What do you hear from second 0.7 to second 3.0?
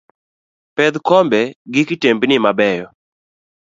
Pedh kombe gi kitembni mabeyo.